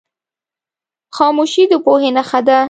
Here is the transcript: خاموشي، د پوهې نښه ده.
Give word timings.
خاموشي، 1.15 1.63
د 1.71 1.73
پوهې 1.85 2.09
نښه 2.17 2.39
ده. 2.47 2.57